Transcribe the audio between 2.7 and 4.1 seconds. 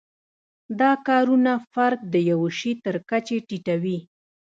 تر کچې ټیټوي.